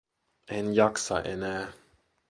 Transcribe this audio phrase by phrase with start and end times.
[0.47, 1.71] En jaksa enää.